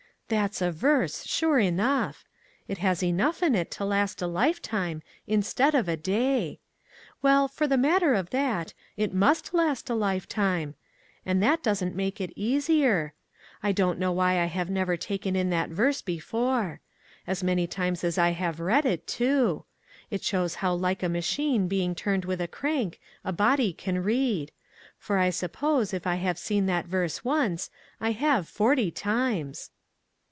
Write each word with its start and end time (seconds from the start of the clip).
"That's 0.41 0.61
a 0.61 0.71
verse, 0.71 1.25
sure 1.27 1.59
enough! 1.59 2.23
It 2.65 2.77
has 2.77 3.03
enough 3.03 3.43
in 3.43 3.53
it 3.53 3.69
to 3.71 3.83
last 3.83 4.21
a 4.21 4.27
lifetime, 4.27 5.03
instead 5.27 5.75
of 5.75 5.89
a 5.89 5.97
day. 5.97 6.61
Well, 7.21 7.49
for 7.49 7.67
the 7.67 7.75
matter 7.75 8.13
of 8.13 8.29
that, 8.29 8.73
it 8.95 9.09
FROM 9.09 9.09
MIDNIGHT 9.09 9.09
TO 9.09 9.09
SUNRISE. 9.09 9.11
21 9.11 9.27
must 9.27 9.53
last 9.75 9.89
a 9.89 9.93
lifetime; 9.95 10.75
and 11.25 11.43
that 11.43 11.61
doesn't 11.61 11.97
make 11.97 12.21
it 12.21 12.31
easier. 12.37 13.11
I 13.61 13.73
don't 13.73 13.99
know 13.99 14.13
why 14.13 14.39
I 14.39 14.45
have 14.45 14.69
never 14.69 14.95
taken 14.95 15.35
in 15.35 15.49
that 15.49 15.67
verse 15.67 16.01
before. 16.01 16.79
As 17.27 17.43
many 17.43 17.67
times 17.67 18.01
as 18.05 18.17
I 18.17 18.29
have 18.29 18.61
read 18.61 18.85
it, 18.85 19.05
too! 19.07 19.65
It 20.09 20.23
shows 20.23 20.55
how 20.63 20.73
like 20.75 21.03
a 21.03 21.09
machine 21.09 21.67
being 21.67 21.93
turned 21.93 22.23
with 22.23 22.39
a 22.39 22.47
crank 22.47 23.01
a 23.25 23.33
body 23.33 23.73
can 23.73 24.01
read; 24.01 24.53
for 24.97 25.17
I 25.17 25.29
suppose 25.29 25.93
if 25.93 26.07
I 26.07 26.15
have 26.15 26.37
seen 26.39 26.67
that 26.67 26.85
verse 26.85 27.25
once,' 27.25 27.69
I 27.99 28.11
have 28.11 28.47
forty 28.47 28.91
times." 28.91 29.71